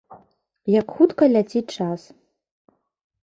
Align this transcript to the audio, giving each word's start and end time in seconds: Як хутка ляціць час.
Як 0.79 0.87
хутка 0.99 1.23
ляціць 1.33 1.73
час. 1.77 2.01